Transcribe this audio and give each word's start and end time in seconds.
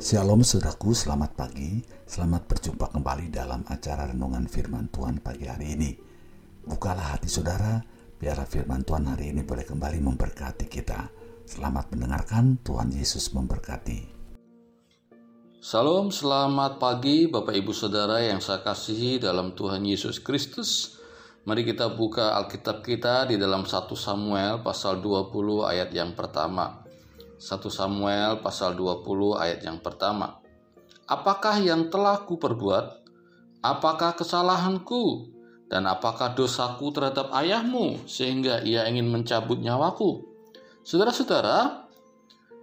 Shalom 0.00 0.40
saudaraku, 0.40 0.96
selamat 0.96 1.36
pagi. 1.36 1.84
Selamat 2.08 2.48
berjumpa 2.48 2.88
kembali 2.88 3.28
dalam 3.28 3.60
acara 3.68 4.08
renungan 4.08 4.48
firman 4.48 4.88
Tuhan 4.88 5.20
pagi 5.20 5.44
hari 5.44 5.76
ini. 5.76 5.92
Bukalah 6.64 7.12
hati 7.12 7.28
saudara, 7.28 7.84
biar 8.16 8.40
firman 8.48 8.80
Tuhan 8.80 9.12
hari 9.12 9.28
ini 9.28 9.44
boleh 9.44 9.60
kembali 9.60 10.00
memberkati 10.00 10.72
kita. 10.72 11.04
Selamat 11.44 11.92
mendengarkan, 11.92 12.56
Tuhan 12.64 12.96
Yesus 12.96 13.36
memberkati. 13.36 14.08
Salam, 15.60 16.08
selamat 16.08 16.80
pagi 16.80 17.28
Bapak 17.28 17.52
Ibu 17.52 17.76
Saudara 17.76 18.24
yang 18.24 18.40
saya 18.40 18.64
kasihi 18.64 19.20
dalam 19.20 19.52
Tuhan 19.52 19.84
Yesus 19.84 20.16
Kristus. 20.24 20.96
Mari 21.44 21.68
kita 21.68 21.92
buka 21.92 22.40
Alkitab 22.40 22.80
kita 22.80 23.28
di 23.28 23.36
dalam 23.36 23.68
1 23.68 23.92
Samuel 23.92 24.64
pasal 24.64 25.04
20 25.04 25.68
ayat 25.68 25.92
yang 25.92 26.16
pertama. 26.16 26.88
1 27.40 27.56
Samuel 27.72 28.44
pasal 28.44 28.76
20 28.76 29.40
ayat 29.40 29.64
yang 29.64 29.80
pertama. 29.80 30.44
Apakah 31.08 31.56
yang 31.56 31.88
telah 31.88 32.20
kuperbuat? 32.28 33.00
Apakah 33.64 34.12
kesalahanku? 34.12 35.32
Dan 35.72 35.88
apakah 35.88 36.36
dosaku 36.36 36.92
terhadap 36.92 37.32
ayahmu 37.32 38.04
sehingga 38.04 38.60
ia 38.60 38.84
ingin 38.84 39.08
mencabut 39.08 39.56
nyawaku? 39.56 40.20
Saudara-saudara, 40.84 41.88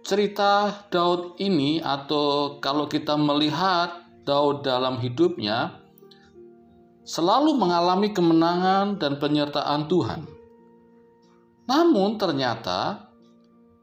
cerita 0.00 0.72
Daud 0.88 1.36
ini 1.36 1.84
atau 1.84 2.56
kalau 2.56 2.88
kita 2.88 3.12
melihat 3.20 3.92
Daud 4.24 4.64
dalam 4.64 4.96
hidupnya 5.04 5.84
selalu 7.04 7.60
mengalami 7.60 8.08
kemenangan 8.16 8.96
dan 8.96 9.20
penyertaan 9.20 9.84
Tuhan. 9.84 10.24
Namun 11.68 12.16
ternyata 12.16 13.11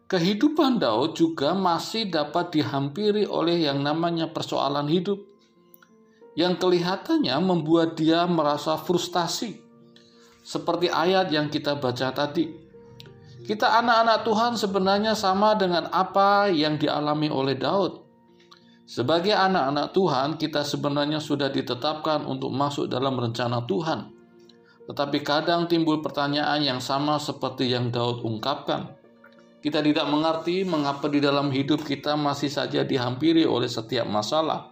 kehidupan 0.10 0.82
Daud 0.82 1.14
juga 1.14 1.54
masih 1.54 2.10
dapat 2.10 2.50
dihampiri 2.58 3.30
oleh 3.30 3.70
yang 3.70 3.86
namanya 3.86 4.26
persoalan 4.34 4.90
hidup 4.90 5.22
yang 6.34 6.58
kelihatannya 6.58 7.38
membuat 7.46 7.94
dia 7.94 8.26
merasa 8.26 8.74
frustasi. 8.74 9.62
Seperti 10.42 10.90
ayat 10.90 11.30
yang 11.30 11.54
kita 11.54 11.78
baca 11.78 12.10
tadi. 12.10 12.50
Kita 13.46 13.70
anak-anak 13.82 14.20
Tuhan 14.26 14.54
sebenarnya 14.58 15.14
sama 15.14 15.54
dengan 15.54 15.86
apa 15.94 16.50
yang 16.50 16.82
dialami 16.82 17.30
oleh 17.30 17.54
Daud. 17.54 18.02
Sebagai 18.90 19.38
anak-anak 19.38 19.94
Tuhan, 19.94 20.30
kita 20.42 20.66
sebenarnya 20.66 21.22
sudah 21.22 21.54
ditetapkan 21.54 22.26
untuk 22.26 22.50
masuk 22.50 22.90
dalam 22.90 23.14
rencana 23.14 23.62
Tuhan. 23.70 24.10
Tetapi 24.90 25.22
kadang 25.22 25.70
timbul 25.70 26.02
pertanyaan 26.02 26.66
yang 26.66 26.82
sama 26.82 27.22
seperti 27.22 27.70
yang 27.70 27.94
Daud 27.94 28.26
ungkapkan. 28.26 28.99
Kita 29.60 29.84
tidak 29.84 30.08
mengerti 30.08 30.64
mengapa 30.64 31.12
di 31.12 31.20
dalam 31.20 31.52
hidup 31.52 31.84
kita 31.84 32.16
masih 32.16 32.48
saja 32.48 32.88
dihampiri 32.88 33.44
oleh 33.44 33.68
setiap 33.68 34.08
masalah. 34.08 34.72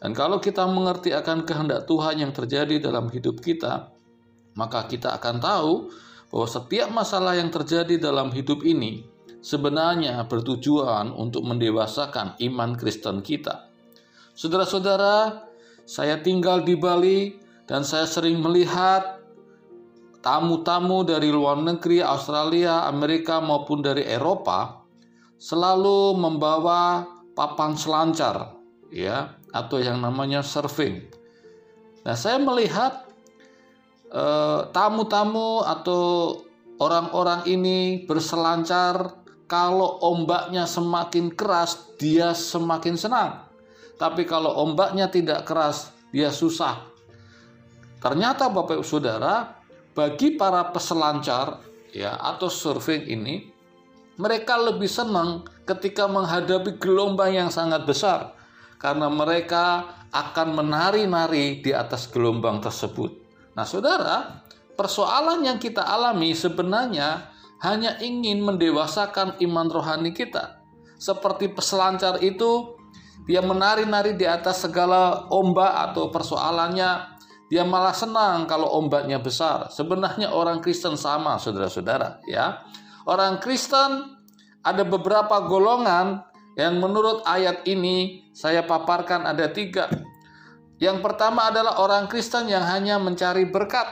Dan 0.00 0.16
kalau 0.16 0.40
kita 0.40 0.64
mengerti 0.64 1.12
akan 1.12 1.44
kehendak 1.44 1.84
Tuhan 1.84 2.24
yang 2.24 2.32
terjadi 2.32 2.80
dalam 2.80 3.12
hidup 3.12 3.44
kita, 3.44 3.92
maka 4.56 4.88
kita 4.88 5.12
akan 5.20 5.36
tahu 5.36 5.72
bahwa 6.32 6.48
setiap 6.48 6.88
masalah 6.88 7.36
yang 7.36 7.52
terjadi 7.52 8.00
dalam 8.00 8.32
hidup 8.32 8.64
ini 8.64 9.04
sebenarnya 9.44 10.24
bertujuan 10.26 11.12
untuk 11.12 11.44
mendewasakan 11.44 12.40
iman 12.40 12.72
Kristen 12.74 13.20
kita. 13.20 13.68
Saudara-saudara, 14.32 15.48
saya 15.86 16.18
tinggal 16.18 16.66
di 16.66 16.74
Bali 16.74 17.38
dan 17.68 17.86
saya 17.86 18.10
sering 18.10 18.42
melihat 18.42 19.15
tamu-tamu 20.26 21.06
dari 21.06 21.30
luar 21.30 21.62
negeri, 21.62 22.02
Australia, 22.02 22.82
Amerika 22.90 23.38
maupun 23.38 23.78
dari 23.78 24.02
Eropa 24.02 24.82
selalu 25.38 26.18
membawa 26.18 27.06
papan 27.38 27.78
selancar 27.78 28.58
ya 28.90 29.38
atau 29.54 29.78
yang 29.78 30.02
namanya 30.02 30.42
surfing. 30.42 31.06
Nah, 32.02 32.18
saya 32.18 32.42
melihat 32.42 33.06
eh, 34.10 34.66
tamu-tamu 34.74 35.62
atau 35.62 36.34
orang-orang 36.82 37.46
ini 37.46 38.02
berselancar 38.02 39.22
kalau 39.46 40.02
ombaknya 40.02 40.66
semakin 40.66 41.30
keras, 41.38 41.94
dia 42.02 42.34
semakin 42.34 42.98
senang. 42.98 43.46
Tapi 43.94 44.26
kalau 44.26 44.58
ombaknya 44.58 45.06
tidak 45.06 45.46
keras, 45.46 45.94
dia 46.10 46.34
susah. 46.34 46.82
Ternyata 48.02 48.50
Bapak 48.50 48.82
Ibu 48.82 48.86
Saudara, 48.86 49.55
bagi 49.96 50.36
para 50.36 50.68
peselancar 50.70 51.64
ya 51.90 52.20
atau 52.20 52.52
surfing 52.52 53.08
ini 53.08 53.48
mereka 54.20 54.60
lebih 54.60 54.88
senang 54.88 55.48
ketika 55.64 56.04
menghadapi 56.04 56.76
gelombang 56.76 57.32
yang 57.32 57.48
sangat 57.48 57.88
besar 57.88 58.36
karena 58.76 59.08
mereka 59.08 59.96
akan 60.12 60.56
menari-nari 60.56 61.60
di 61.64 61.72
atas 61.72 62.08
gelombang 62.08 62.60
tersebut. 62.60 63.12
Nah, 63.56 63.64
Saudara, 63.64 64.44
persoalan 64.76 65.44
yang 65.44 65.56
kita 65.60 65.84
alami 65.84 66.32
sebenarnya 66.36 67.32
hanya 67.64 67.96
ingin 68.00 68.44
mendewasakan 68.44 69.40
iman 69.40 69.68
rohani 69.68 70.12
kita. 70.12 70.60
Seperti 70.96 71.52
peselancar 71.52 72.20
itu 72.24 72.76
dia 73.24 73.40
menari-nari 73.40 74.16
di 74.16 74.28
atas 74.28 74.64
segala 74.64 75.28
ombak 75.32 75.92
atau 75.92 76.12
persoalannya 76.12 77.15
dia 77.46 77.62
malah 77.62 77.94
senang 77.94 78.50
kalau 78.50 78.66
ombaknya 78.74 79.22
besar. 79.22 79.70
Sebenarnya 79.70 80.34
orang 80.34 80.58
Kristen 80.58 80.98
sama, 80.98 81.38
saudara-saudara, 81.38 82.18
ya. 82.26 82.66
Orang 83.06 83.38
Kristen 83.38 84.18
ada 84.66 84.82
beberapa 84.82 85.46
golongan 85.46 86.26
yang 86.58 86.82
menurut 86.82 87.22
ayat 87.22 87.62
ini 87.70 88.26
saya 88.34 88.66
paparkan 88.66 89.22
ada 89.22 89.46
tiga. 89.46 89.86
Yang 90.82 91.06
pertama 91.06 91.48
adalah 91.48 91.78
orang 91.78 92.10
Kristen 92.10 92.50
yang 92.50 92.66
hanya 92.66 92.98
mencari 92.98 93.46
berkat. 93.46 93.86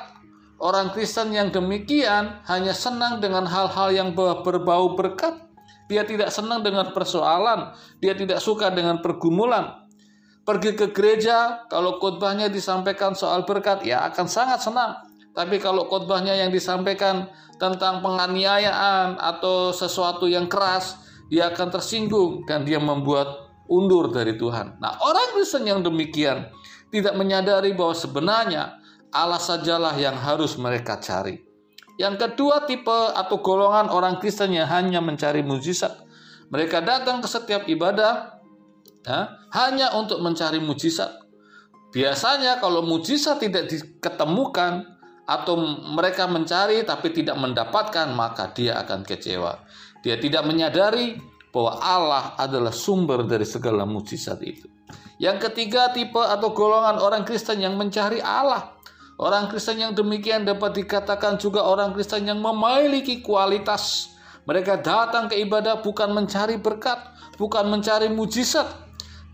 Orang 0.59 0.91
Kristen 0.91 1.31
yang 1.31 1.55
demikian 1.55 2.43
hanya 2.49 2.75
senang 2.75 3.23
dengan 3.23 3.47
hal-hal 3.47 3.95
yang 3.95 4.17
berbau 4.17 4.99
berkat. 4.99 5.45
Dia 5.85 6.09
tidak 6.09 6.33
senang 6.33 6.65
dengan 6.65 6.97
persoalan, 6.97 7.77
dia 8.01 8.17
tidak 8.17 8.41
suka 8.41 8.73
dengan 8.73 9.05
pergumulan, 9.05 9.84
pergi 10.45 10.77
ke 10.77 10.93
gereja, 10.93 11.65
kalau 11.73 11.97
khotbahnya 11.99 12.53
disampaikan 12.53 13.17
soal 13.17 13.49
berkat, 13.49 13.83
ya 13.83 14.05
akan 14.13 14.29
sangat 14.29 14.61
senang. 14.61 15.01
Tapi 15.35 15.59
kalau 15.59 15.91
khotbahnya 15.91 16.37
yang 16.37 16.55
disampaikan 16.55 17.27
tentang 17.59 18.05
penganiayaan 18.05 19.19
atau 19.19 19.75
sesuatu 19.75 20.31
yang 20.31 20.47
keras, 20.47 21.01
dia 21.33 21.51
akan 21.51 21.75
tersinggung 21.75 22.45
dan 22.47 22.63
dia 22.63 22.79
membuat 22.79 23.51
undur 23.67 24.13
dari 24.13 24.37
Tuhan. 24.37 24.79
Nah, 24.79 25.01
orang 25.01 25.35
Kristen 25.35 25.65
yang 25.65 25.81
demikian 25.81 26.53
tidak 26.93 27.17
menyadari 27.19 27.73
bahwa 27.75 27.97
sebenarnya 27.97 28.79
Allah 29.11 29.41
sajalah 29.41 29.97
yang 29.97 30.15
harus 30.15 30.55
mereka 30.61 31.01
cari. 31.01 31.41
Yang 31.95 32.27
kedua 32.27 32.67
tipe 32.67 32.99
atau 33.15 33.39
golongan 33.39 33.87
orang 33.91 34.19
Kristen 34.19 34.51
yang 34.51 34.67
hanya 34.67 34.99
mencari 34.99 35.47
mujizat. 35.47 36.03
Mereka 36.51 36.83
datang 36.83 37.23
ke 37.23 37.29
setiap 37.31 37.67
ibadah 37.71 38.34
ya, 39.05 39.39
hanya 39.53 39.93
untuk 39.95 40.21
mencari 40.25 40.59
mujizat. 40.59 41.25
Biasanya 41.95 42.59
kalau 42.59 42.83
mujizat 42.83 43.39
tidak 43.39 43.71
diketemukan 43.71 44.83
atau 45.25 45.55
mereka 45.95 46.27
mencari 46.27 46.83
tapi 46.83 47.15
tidak 47.15 47.39
mendapatkan, 47.39 48.11
maka 48.11 48.51
dia 48.51 48.83
akan 48.83 49.07
kecewa. 49.07 49.63
Dia 50.03 50.19
tidak 50.19 50.45
menyadari 50.45 51.17
bahwa 51.55 51.79
Allah 51.79 52.25
adalah 52.35 52.75
sumber 52.75 53.23
dari 53.25 53.47
segala 53.47 53.87
mujizat 53.87 54.43
itu. 54.43 54.67
Yang 55.23 55.49
ketiga, 55.49 55.95
tipe 55.95 56.19
atau 56.19 56.51
golongan 56.51 56.99
orang 56.99 57.23
Kristen 57.23 57.63
yang 57.63 57.79
mencari 57.79 58.19
Allah. 58.19 58.75
Orang 59.15 59.47
Kristen 59.47 59.79
yang 59.79 59.95
demikian 59.95 60.43
dapat 60.43 60.75
dikatakan 60.75 61.39
juga 61.39 61.63
orang 61.63 61.95
Kristen 61.95 62.27
yang 62.27 62.43
memiliki 62.43 63.23
kualitas. 63.23 64.11
Mereka 64.45 64.83
datang 64.83 65.31
ke 65.31 65.39
ibadah 65.39 65.79
bukan 65.81 66.11
mencari 66.11 66.59
berkat, 66.59 66.99
bukan 67.39 67.71
mencari 67.71 68.11
mujizat, 68.11 68.67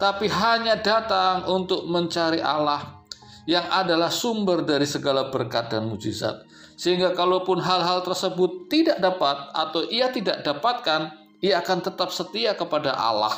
tapi 0.00 0.32
hanya 0.32 0.80
datang 0.80 1.44
untuk 1.44 1.84
mencari 1.84 2.40
Allah 2.40 3.04
yang 3.44 3.68
adalah 3.68 4.08
sumber 4.08 4.64
dari 4.64 4.88
segala 4.88 5.28
berkat 5.28 5.68
dan 5.68 5.92
mujizat. 5.92 6.48
Sehingga 6.80 7.12
kalaupun 7.12 7.60
hal-hal 7.60 8.00
tersebut 8.00 8.72
tidak 8.72 8.96
dapat 9.04 9.36
atau 9.52 9.84
ia 9.92 10.08
tidak 10.08 10.40
dapatkan, 10.40 11.12
ia 11.44 11.60
akan 11.60 11.84
tetap 11.84 12.08
setia 12.08 12.56
kepada 12.56 12.96
Allah. 12.96 13.36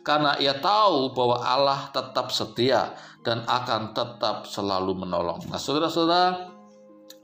Karena 0.00 0.32
ia 0.40 0.56
tahu 0.56 1.12
bahwa 1.12 1.44
Allah 1.44 1.92
tetap 1.92 2.32
setia 2.32 2.96
dan 3.20 3.44
akan 3.44 3.92
tetap 3.92 4.48
selalu 4.48 4.96
menolong. 4.96 5.44
Nah 5.52 5.60
saudara-saudara, 5.60 6.48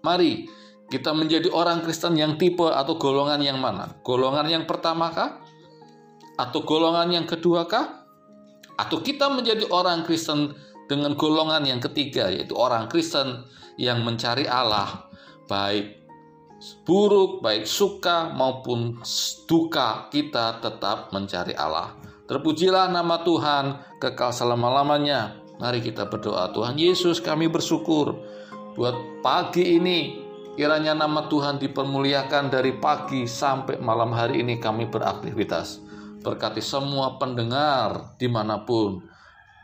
mari 0.04 0.44
kita 0.92 1.16
menjadi 1.16 1.48
orang 1.48 1.80
Kristen 1.80 2.20
yang 2.20 2.36
tipe 2.36 2.68
atau 2.68 3.00
golongan 3.00 3.40
yang 3.40 3.56
mana? 3.56 3.96
Golongan 4.04 4.44
yang 4.44 4.68
pertama 4.68 5.08
kah? 5.08 5.40
Atau 6.36 6.68
golongan 6.68 7.08
yang 7.16 7.24
kedua 7.24 7.64
kah? 7.64 8.05
Atau 8.76 9.00
kita 9.00 9.32
menjadi 9.32 9.64
orang 9.72 10.04
Kristen 10.04 10.52
dengan 10.86 11.16
golongan 11.18 11.66
yang 11.66 11.80
ketiga 11.82 12.30
yaitu 12.30 12.54
orang 12.54 12.86
Kristen 12.86 13.44
yang 13.80 14.04
mencari 14.06 14.46
Allah 14.46 15.08
baik 15.50 16.04
buruk 16.88 17.44
baik 17.44 17.68
suka 17.68 18.32
maupun 18.32 19.00
duka 19.44 20.08
kita 20.08 20.62
tetap 20.64 21.12
mencari 21.12 21.52
Allah 21.52 22.06
Terpujilah 22.26 22.90
nama 22.90 23.22
Tuhan 23.22 23.78
kekal 24.02 24.34
selama-lamanya. 24.34 25.38
Mari 25.62 25.78
kita 25.78 26.10
berdoa. 26.10 26.50
Tuhan 26.50 26.74
Yesus, 26.74 27.22
kami 27.22 27.46
bersyukur 27.46 28.18
buat 28.74 29.22
pagi 29.22 29.78
ini. 29.78 30.26
Kiranya 30.58 30.98
nama 30.98 31.30
Tuhan 31.30 31.62
dipermuliakan 31.62 32.50
dari 32.50 32.74
pagi 32.82 33.30
sampai 33.30 33.78
malam 33.78 34.10
hari 34.10 34.42
ini 34.42 34.58
kami 34.58 34.90
beraktivitas. 34.90 35.85
Berkati 36.26 36.58
semua 36.58 37.22
pendengar 37.22 38.18
di 38.18 38.26
mana 38.26 38.66
pun 38.66 38.98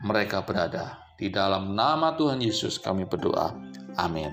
mereka 0.07 0.47
berada. 0.47 1.11
Di 1.19 1.27
dalam 1.27 1.75
nama 1.75 2.15
Tuhan 2.15 2.39
Yesus 2.39 2.79
kami 2.79 3.03
berdoa. 3.03 3.51
Amin. 3.99 4.31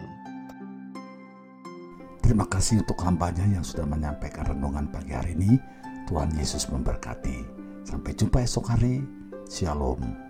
Terima 2.21 2.45
kasih 2.45 2.85
untuk 2.85 3.01
hambanya 3.01 3.49
yang 3.49 3.65
sudah 3.65 3.89
menyampaikan 3.89 4.45
renungan 4.45 4.93
pagi 4.93 5.17
hari 5.17 5.33
ini. 5.33 5.57
Tuhan 6.05 6.29
Yesus 6.37 6.69
memberkati. 6.69 7.49
Sampai 7.81 8.13
jumpa 8.13 8.45
esok 8.45 8.77
hari. 8.77 9.01
Shalom. 9.49 10.28